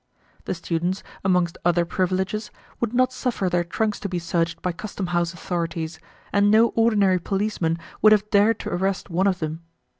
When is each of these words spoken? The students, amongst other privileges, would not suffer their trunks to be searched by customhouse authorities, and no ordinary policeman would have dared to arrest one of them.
The 0.45 0.55
students, 0.55 1.03
amongst 1.23 1.59
other 1.63 1.85
privileges, 1.85 2.49
would 2.79 2.91
not 2.91 3.13
suffer 3.13 3.49
their 3.49 3.63
trunks 3.63 3.99
to 3.99 4.09
be 4.09 4.17
searched 4.17 4.59
by 4.63 4.71
customhouse 4.73 5.31
authorities, 5.31 5.99
and 6.33 6.49
no 6.49 6.69
ordinary 6.69 7.19
policeman 7.19 7.77
would 8.01 8.11
have 8.11 8.27
dared 8.31 8.57
to 8.61 8.69
arrest 8.73 9.11
one 9.11 9.27
of 9.27 9.37
them. 9.37 9.61